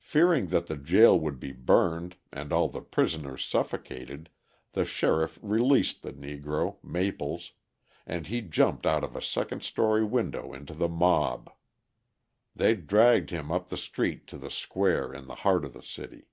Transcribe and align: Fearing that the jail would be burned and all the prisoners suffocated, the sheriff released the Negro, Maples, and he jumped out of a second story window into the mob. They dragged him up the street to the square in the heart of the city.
Fearing 0.00 0.48
that 0.48 0.66
the 0.66 0.76
jail 0.76 1.16
would 1.20 1.38
be 1.38 1.52
burned 1.52 2.16
and 2.32 2.52
all 2.52 2.68
the 2.68 2.80
prisoners 2.80 3.44
suffocated, 3.44 4.28
the 4.72 4.84
sheriff 4.84 5.38
released 5.40 6.02
the 6.02 6.12
Negro, 6.12 6.82
Maples, 6.82 7.52
and 8.04 8.26
he 8.26 8.40
jumped 8.40 8.86
out 8.86 9.04
of 9.04 9.14
a 9.14 9.22
second 9.22 9.62
story 9.62 10.04
window 10.04 10.52
into 10.52 10.74
the 10.74 10.88
mob. 10.88 11.48
They 12.56 12.74
dragged 12.74 13.30
him 13.30 13.52
up 13.52 13.68
the 13.68 13.76
street 13.76 14.26
to 14.26 14.36
the 14.36 14.50
square 14.50 15.14
in 15.14 15.28
the 15.28 15.36
heart 15.46 15.64
of 15.64 15.74
the 15.74 15.82
city. 15.84 16.26